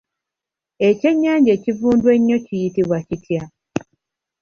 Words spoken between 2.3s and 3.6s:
kiyitibwa kitya?